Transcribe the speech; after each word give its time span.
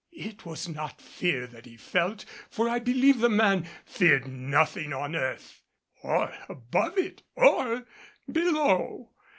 It 0.13 0.47
was 0.47 0.67
not 0.67 0.99
fear 0.99 1.45
that 1.45 1.67
he 1.67 1.77
felt, 1.77 2.25
for 2.49 2.67
I 2.67 2.79
believe 2.79 3.19
the 3.19 3.29
man 3.29 3.67
feared 3.85 4.27
nothing 4.27 4.93
on 4.93 5.15
earth 5.15 5.61
or 6.01 6.33
above 6.49 6.97
it 6.97 7.21
or 7.35 7.85
below. 8.27 9.11